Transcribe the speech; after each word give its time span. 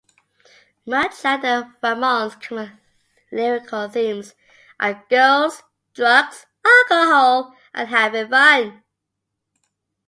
Much 0.83 1.23
like 1.23 1.41
the 1.43 1.71
Ramones, 1.83 2.33
common 2.41 2.79
lyrical 3.31 3.87
themes 3.87 4.33
are 4.79 5.05
girls, 5.11 5.61
drugs, 5.93 6.47
alcohol 6.65 7.55
and 7.75 7.87
having 7.87 8.27
fun. 8.27 8.81